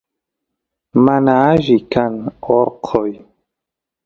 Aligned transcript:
mana 1.05 1.33
alli 1.51 1.77
kan 1.93 2.13
onqoy 2.57 3.13